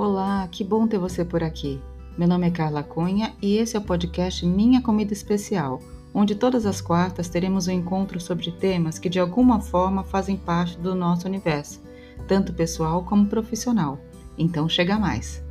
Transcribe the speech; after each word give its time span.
Olá, 0.00 0.46
que 0.46 0.62
bom 0.62 0.86
ter 0.86 0.96
você 0.96 1.24
por 1.24 1.42
aqui. 1.42 1.80
Meu 2.16 2.28
nome 2.28 2.46
é 2.46 2.52
Carla 2.52 2.84
Cunha 2.84 3.34
e 3.42 3.56
esse 3.56 3.76
é 3.76 3.80
o 3.80 3.82
podcast 3.82 4.46
Minha 4.46 4.80
Comida 4.80 5.12
Especial, 5.12 5.82
onde 6.14 6.36
todas 6.36 6.66
as 6.66 6.80
quartas 6.80 7.28
teremos 7.28 7.66
um 7.66 7.72
encontro 7.72 8.20
sobre 8.20 8.52
temas 8.52 8.96
que 8.96 9.08
de 9.08 9.18
alguma 9.18 9.60
forma 9.60 10.04
fazem 10.04 10.36
parte 10.36 10.78
do 10.78 10.94
nosso 10.94 11.26
universo, 11.26 11.82
tanto 12.28 12.52
pessoal 12.52 13.02
como 13.02 13.26
profissional. 13.26 13.98
Então 14.38 14.68
chega 14.68 14.96
mais. 14.96 15.42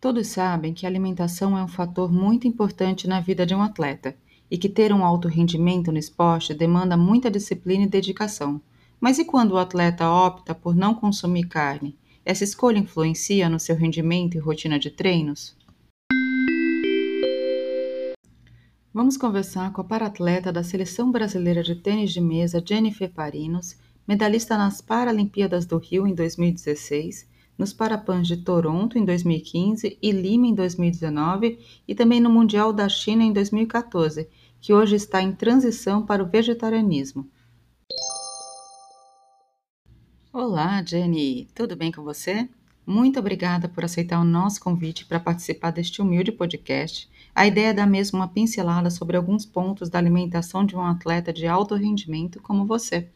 Todos 0.00 0.26
sabem 0.26 0.74
que 0.74 0.84
a 0.84 0.88
alimentação 0.88 1.56
é 1.56 1.62
um 1.62 1.68
fator 1.68 2.12
muito 2.12 2.48
importante 2.48 3.06
na 3.06 3.20
vida 3.20 3.46
de 3.46 3.54
um 3.54 3.62
atleta 3.62 4.16
e 4.50 4.58
que 4.58 4.68
ter 4.68 4.92
um 4.92 5.04
alto 5.04 5.28
rendimento 5.28 5.92
no 5.92 5.98
esporte 5.98 6.52
demanda 6.52 6.96
muita 6.96 7.30
disciplina 7.30 7.84
e 7.84 7.88
dedicação. 7.88 8.60
Mas 9.00 9.18
e 9.18 9.24
quando 9.24 9.52
o 9.52 9.58
atleta 9.58 10.08
opta 10.10 10.54
por 10.54 10.74
não 10.74 10.94
consumir 10.94 11.48
carne? 11.48 11.98
Essa 12.24 12.44
escolha 12.44 12.78
influencia 12.78 13.48
no 13.48 13.60
seu 13.60 13.76
rendimento 13.76 14.36
e 14.36 14.40
rotina 14.40 14.78
de 14.78 14.90
treinos? 14.90 15.54
Vamos 18.92 19.18
conversar 19.18 19.72
com 19.74 19.82
a 19.82 19.84
paratleta 19.84 20.50
da 20.50 20.62
Seleção 20.62 21.12
Brasileira 21.12 21.62
de 21.62 21.74
Tênis 21.74 22.10
de 22.10 22.20
Mesa, 22.20 22.64
Jennifer 22.66 23.12
Parinos, 23.12 23.76
medalhista 24.08 24.56
nas 24.56 24.80
Paralimpíadas 24.80 25.66
do 25.66 25.76
Rio 25.76 26.06
em 26.06 26.14
2016, 26.14 27.28
nos 27.58 27.74
Parapans 27.74 28.26
de 28.26 28.38
Toronto 28.38 28.98
em 28.98 29.04
2015 29.04 29.98
e 30.00 30.10
Lima 30.10 30.46
em 30.46 30.54
2019 30.54 31.58
e 31.86 31.94
também 31.94 32.20
no 32.20 32.30
Mundial 32.30 32.72
da 32.72 32.88
China 32.88 33.22
em 33.22 33.32
2014, 33.32 34.26
que 34.58 34.72
hoje 34.72 34.96
está 34.96 35.20
em 35.20 35.32
transição 35.32 36.04
para 36.04 36.22
o 36.22 36.26
vegetarianismo. 36.26 37.28
Olá, 40.38 40.82
Jenny, 40.86 41.48
tudo 41.54 41.74
bem 41.74 41.90
com 41.90 42.02
você? 42.02 42.46
Muito 42.86 43.18
obrigada 43.18 43.70
por 43.70 43.86
aceitar 43.86 44.20
o 44.20 44.24
nosso 44.24 44.60
convite 44.60 45.06
para 45.06 45.18
participar 45.18 45.70
deste 45.70 46.02
humilde 46.02 46.30
podcast. 46.30 47.08
A 47.34 47.46
ideia 47.46 47.68
é 47.68 47.72
dar 47.72 47.86
mesmo 47.86 48.18
uma 48.18 48.28
pincelada 48.28 48.90
sobre 48.90 49.16
alguns 49.16 49.46
pontos 49.46 49.88
da 49.88 49.98
alimentação 49.98 50.62
de 50.62 50.76
um 50.76 50.82
atleta 50.82 51.32
de 51.32 51.46
alto 51.46 51.74
rendimento 51.74 52.38
como 52.42 52.66
você. 52.66 53.08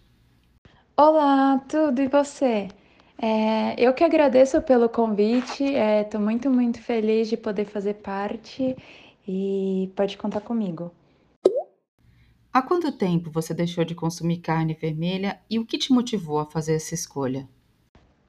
Olá, 0.96 1.58
tudo 1.68 2.00
e 2.00 2.08
você? 2.08 2.68
É, 3.20 3.74
eu 3.76 3.92
que 3.92 4.02
agradeço 4.02 4.62
pelo 4.62 4.88
convite, 4.88 5.62
estou 5.62 6.22
é, 6.22 6.24
muito, 6.24 6.48
muito 6.48 6.80
feliz 6.80 7.28
de 7.28 7.36
poder 7.36 7.66
fazer 7.66 7.96
parte 7.96 8.74
e 9.28 9.92
pode 9.94 10.16
contar 10.16 10.40
comigo. 10.40 10.90
Há 12.52 12.60
quanto 12.60 12.90
tempo 12.90 13.30
você 13.30 13.54
deixou 13.54 13.84
de 13.84 13.94
consumir 13.94 14.38
carne 14.38 14.74
vermelha 14.74 15.38
e 15.48 15.60
o 15.60 15.64
que 15.64 15.78
te 15.78 15.92
motivou 15.92 16.40
a 16.40 16.46
fazer 16.46 16.74
essa 16.74 16.94
escolha? 16.94 17.48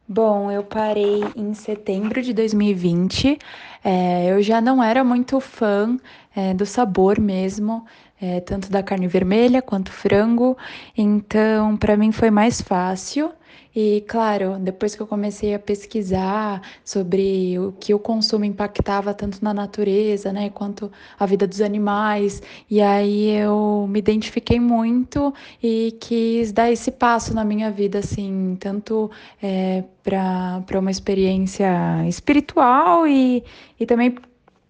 Bom, 0.07 0.51
eu 0.51 0.63
parei 0.63 1.23
em 1.35 1.55
setembro 1.55 2.21
de 2.21 2.31
2020. 2.31 3.39
É, 3.83 4.31
eu 4.31 4.39
já 4.43 4.61
não 4.61 4.83
era 4.83 5.03
muito 5.03 5.39
fã 5.39 5.97
é, 6.35 6.53
do 6.53 6.67
sabor 6.67 7.19
mesmo, 7.19 7.83
é, 8.21 8.39
tanto 8.39 8.69
da 8.71 8.83
carne 8.83 9.07
vermelha 9.07 9.61
quanto 9.61 9.91
frango, 9.91 10.55
então 10.95 11.75
para 11.75 11.97
mim 11.97 12.11
foi 12.11 12.29
mais 12.29 12.61
fácil. 12.61 13.31
E 13.73 14.03
claro, 14.05 14.57
depois 14.59 14.95
que 14.95 15.01
eu 15.01 15.07
comecei 15.07 15.55
a 15.55 15.59
pesquisar 15.59 16.61
sobre 16.83 17.57
o 17.57 17.71
que 17.79 17.93
o 17.93 17.99
consumo 17.99 18.43
impactava 18.43 19.13
tanto 19.13 19.41
na 19.41 19.53
natureza, 19.53 20.33
né, 20.33 20.49
quanto 20.49 20.91
a 21.17 21.25
vida 21.25 21.47
dos 21.47 21.61
animais, 21.61 22.43
e 22.69 22.81
aí 22.81 23.29
eu 23.29 23.87
me 23.89 23.99
identifiquei 23.99 24.59
muito 24.59 25.33
e 25.63 25.95
quis 26.01 26.51
dar 26.51 26.69
esse 26.69 26.91
passo 26.91 27.33
na 27.33 27.45
minha 27.45 27.71
vida, 27.71 27.99
assim, 27.99 28.57
tanto 28.59 29.09
é, 29.41 29.85
para 30.03 30.77
uma 30.77 30.91
experiência 30.91 32.05
espiritual 32.07 33.07
e, 33.07 33.41
e 33.79 33.85
também 33.85 34.13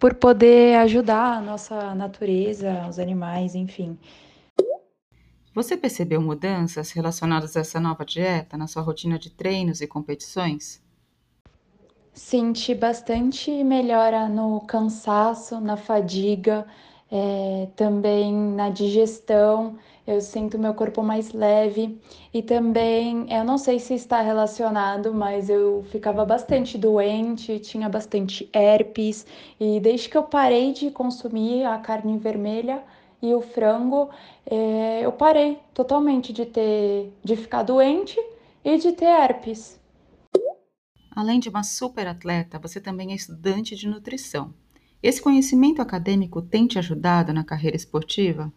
por 0.02 0.14
poder 0.14 0.74
ajudar 0.78 1.36
a 1.36 1.40
nossa 1.40 1.94
natureza, 1.94 2.88
os 2.88 2.98
animais, 2.98 3.54
enfim. 3.54 3.96
Você 5.54 5.76
percebeu 5.76 6.20
mudanças 6.20 6.90
relacionadas 6.90 7.56
a 7.56 7.60
essa 7.60 7.78
nova 7.78 8.04
dieta 8.04 8.56
na 8.56 8.66
sua 8.66 8.82
rotina 8.82 9.16
de 9.16 9.30
treinos 9.30 9.80
e 9.80 9.86
competições? 9.86 10.82
Senti 12.12 12.74
bastante 12.74 13.62
melhora 13.62 14.28
no 14.28 14.60
cansaço, 14.62 15.60
na 15.60 15.76
fadiga, 15.76 16.66
é, 17.12 17.68
também 17.76 18.34
na 18.34 18.70
digestão. 18.70 19.76
Eu 20.04 20.20
sinto 20.20 20.58
meu 20.58 20.74
corpo 20.74 21.00
mais 21.02 21.32
leve 21.32 22.00
e 22.34 22.42
também, 22.42 23.32
eu 23.32 23.44
não 23.44 23.56
sei 23.56 23.78
se 23.78 23.94
está 23.94 24.20
relacionado, 24.20 25.14
mas 25.14 25.48
eu 25.48 25.84
ficava 25.92 26.24
bastante 26.24 26.76
doente, 26.76 27.60
tinha 27.60 27.88
bastante 27.88 28.50
herpes 28.52 29.24
e 29.60 29.78
desde 29.78 30.08
que 30.08 30.16
eu 30.16 30.24
parei 30.24 30.72
de 30.72 30.90
consumir 30.90 31.64
a 31.64 31.78
carne 31.78 32.18
vermelha, 32.18 32.82
e 33.22 33.32
o 33.32 33.40
frango, 33.40 34.10
é, 34.44 35.06
eu 35.06 35.12
parei 35.12 35.56
totalmente 35.72 36.32
de 36.32 36.44
ter, 36.44 37.12
de 37.22 37.36
ficar 37.36 37.62
doente 37.62 38.18
e 38.64 38.76
de 38.76 38.90
ter 38.92 39.04
herpes. 39.04 39.80
Além 41.14 41.38
de 41.38 41.48
uma 41.48 41.62
super 41.62 42.08
atleta, 42.08 42.58
você 42.58 42.80
também 42.80 43.12
é 43.12 43.14
estudante 43.14 43.76
de 43.76 43.86
nutrição. 43.86 44.52
Esse 45.02 45.20
conhecimento 45.20 45.82
acadêmico 45.82 46.40
tem 46.40 46.66
te 46.66 46.78
ajudado 46.78 47.32
na 47.32 47.44
carreira 47.44 47.76
esportiva? 47.76 48.52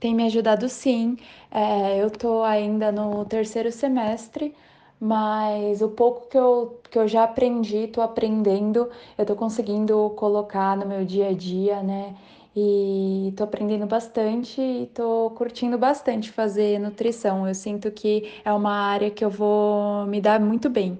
Tem 0.00 0.14
me 0.14 0.24
ajudado 0.24 0.68
sim. 0.68 1.16
É, 1.50 2.02
eu 2.02 2.08
estou 2.08 2.42
ainda 2.44 2.90
no 2.92 3.24
terceiro 3.24 3.70
semestre, 3.70 4.54
mas 5.00 5.80
o 5.82 5.88
pouco 5.88 6.28
que 6.28 6.36
eu, 6.38 6.80
que 6.90 6.98
eu 6.98 7.06
já 7.08 7.24
aprendi, 7.24 7.78
estou 7.84 8.02
aprendendo, 8.02 8.90
eu 9.16 9.22
estou 9.22 9.36
conseguindo 9.36 10.10
colocar 10.16 10.76
no 10.76 10.86
meu 10.86 11.04
dia 11.04 11.28
a 11.28 11.32
dia, 11.32 11.82
né? 11.82 12.14
e 12.54 13.32
tô 13.36 13.44
aprendendo 13.44 13.86
bastante 13.86 14.60
e 14.60 14.86
tô 14.94 15.30
curtindo 15.30 15.78
bastante 15.78 16.30
fazer 16.30 16.78
nutrição. 16.78 17.48
Eu 17.48 17.54
sinto 17.54 17.90
que 17.90 18.30
é 18.44 18.52
uma 18.52 18.72
área 18.72 19.10
que 19.10 19.24
eu 19.24 19.30
vou 19.30 20.04
me 20.06 20.20
dar 20.20 20.38
muito 20.40 20.68
bem. 20.68 20.98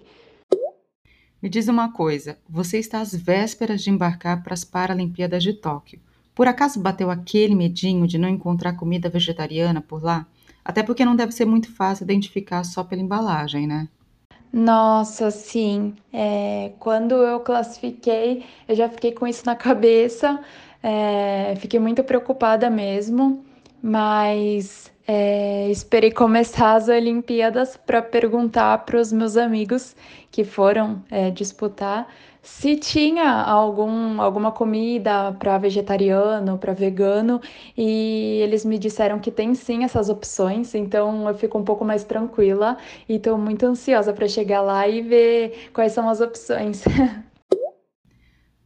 Me 1.43 1.49
diz 1.49 1.67
uma 1.67 1.91
coisa, 1.91 2.39
você 2.49 2.79
está 2.79 3.01
às 3.01 3.13
vésperas 3.13 3.83
de 3.83 3.91
embarcar 3.91 4.45
para 4.45 4.55
as 4.55 4.63
Paralimpíadas 4.63 5.43
de 5.43 5.53
Tóquio. 5.53 5.99
Por 6.37 6.47
acaso 6.47 6.79
bateu 6.79 7.11
aquele 7.11 7.57
medinho 7.57 8.07
de 8.07 8.17
não 8.17 8.29
encontrar 8.29 8.75
comida 8.75 9.09
vegetariana 9.09 9.81
por 9.81 10.05
lá? 10.05 10.25
Até 10.65 10.85
porque 10.85 11.05
não 11.05 11.17
deve 11.17 11.33
ser 11.33 11.45
muito 11.45 11.75
fácil 11.75 12.05
identificar 12.05 12.63
só 12.63 12.85
pela 12.85 13.03
embalagem, 13.03 13.67
né? 13.67 13.89
Nossa, 14.53 15.33
sim. 15.33 15.97
É, 16.13 16.75
quando 16.79 17.17
eu 17.17 17.41
classifiquei, 17.41 18.45
eu 18.69 18.77
já 18.77 18.89
fiquei 18.89 19.11
com 19.11 19.27
isso 19.27 19.43
na 19.45 19.57
cabeça. 19.57 20.39
É, 20.81 21.57
fiquei 21.57 21.81
muito 21.81 22.05
preocupada 22.05 22.71
mesmo, 22.71 23.45
mas 23.83 24.92
é, 25.07 25.69
esperei 25.71 26.13
começar 26.13 26.75
as 26.75 26.89
Olimpíadas 26.89 27.77
para 27.77 28.01
perguntar 28.03 28.79
para 28.85 28.99
os 29.01 29.13
meus 29.13 29.37
amigos 29.37 29.97
que 30.31 30.45
foram 30.45 31.03
é, 31.11 31.31
disputar 31.31 32.09
se 32.43 32.77
tinha 32.77 33.31
algum, 33.43 34.21
alguma 34.21 34.51
comida 34.51 35.33
para 35.39 35.57
vegetariano, 35.59 36.59
para 36.59 36.73
vegano, 36.73 37.41
e 37.77 38.41
eles 38.43 38.65
me 38.65 38.79
disseram 38.79 39.21
que 39.21 39.31
tem 39.31 39.55
sim 39.55 39.85
essas 39.85 40.09
opções, 40.09 40.75
então 40.75 41.29
eu 41.29 41.35
fico 41.35 41.57
um 41.57 41.65
pouco 41.65 41.85
mais 41.85 42.03
tranquila 42.03 42.77
e 43.09 43.15
estou 43.15 43.39
muito 43.39 43.65
ansiosa 43.65 44.13
para 44.13 44.27
chegar 44.27 44.61
lá 44.61 44.89
e 44.89 45.01
ver 45.03 45.71
quais 45.73 45.93
são 45.93 46.09
as 46.09 46.21
opções. 46.21 46.83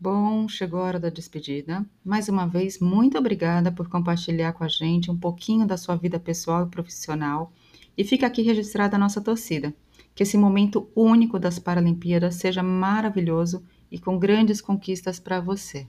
Bom, 0.09 0.47
chegou 0.47 0.79
a 0.79 0.85
hora 0.85 1.01
da 1.01 1.11
despedida. 1.11 1.85
Mais 2.05 2.29
uma 2.29 2.47
vez, 2.47 2.79
muito 2.79 3.19
obrigada 3.19 3.73
por 3.73 3.89
compartilhar 3.89 4.53
com 4.53 4.63
a 4.63 4.69
gente 4.69 5.11
um 5.11 5.19
pouquinho 5.19 5.67
da 5.67 5.77
sua 5.77 5.97
vida 5.97 6.17
pessoal 6.21 6.65
e 6.65 6.71
profissional. 6.71 7.53
E 7.99 8.05
fica 8.05 8.25
aqui 8.25 8.41
registrada 8.41 8.95
a 8.95 9.01
nossa 9.01 9.21
torcida. 9.21 9.75
Que 10.15 10.23
esse 10.23 10.39
momento 10.39 10.89
único 10.95 11.41
das 11.41 11.59
Paralimpíadas 11.59 12.37
seja 12.37 12.63
maravilhoso 12.63 13.65
e 13.91 13.99
com 13.99 14.17
grandes 14.17 14.61
conquistas 14.61 15.19
para 15.19 15.41
você. 15.41 15.89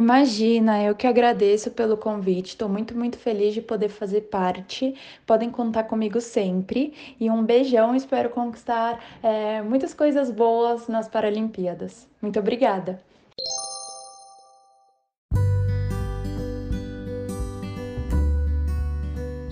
Imagina, 0.00 0.82
eu 0.82 0.94
que 0.94 1.06
agradeço 1.06 1.70
pelo 1.72 1.94
convite, 1.94 2.48
estou 2.48 2.70
muito, 2.70 2.96
muito 2.96 3.18
feliz 3.18 3.52
de 3.52 3.60
poder 3.60 3.90
fazer 3.90 4.22
parte. 4.22 4.94
Podem 5.26 5.50
contar 5.50 5.84
comigo 5.84 6.22
sempre. 6.22 6.94
E 7.20 7.28
um 7.30 7.44
beijão, 7.44 7.94
espero 7.94 8.30
conquistar 8.30 8.98
é, 9.22 9.60
muitas 9.60 9.92
coisas 9.92 10.30
boas 10.30 10.88
nas 10.88 11.06
Paralimpíadas. 11.06 12.08
Muito 12.22 12.38
obrigada! 12.40 12.98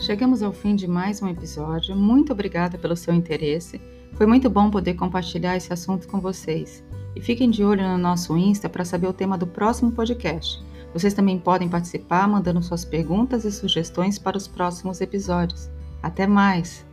Chegamos 0.09 0.43
ao 0.43 0.55
fim 0.55 0.75
de 0.75 0.89
mais 0.89 1.21
um 1.21 1.29
episódio. 1.29 1.95
Muito 1.95 2.33
obrigada 2.33 2.79
pelo 2.79 2.97
seu 2.97 3.13
interesse. 3.13 3.79
Foi 4.15 4.25
muito 4.25 4.49
bom 4.49 4.71
poder 4.71 4.95
compartilhar 4.95 5.55
esse 5.55 5.71
assunto 5.71 6.09
com 6.09 6.19
vocês. 6.19 6.83
E 7.15 7.21
fiquem 7.21 7.51
de 7.51 7.63
olho 7.63 7.87
no 7.87 7.99
nosso 7.99 8.35
Insta 8.35 8.71
para 8.71 8.87
saber 8.87 9.07
o 9.07 9.13
tema 9.13 9.37
do 9.37 9.47
próximo 9.47 9.93
podcast. 9.93 10.65
Vocês 10.95 11.13
também 11.13 11.39
podem 11.39 11.69
participar 11.69 12.27
mandando 12.27 12.63
suas 12.63 12.87
perguntas 12.87 13.45
e 13.45 13.53
sugestões 13.53 14.19
para 14.19 14.39
os 14.39 14.49
próximos 14.49 15.03
episódios. 15.03 15.69
Até 16.03 16.27
mais! 16.27 16.87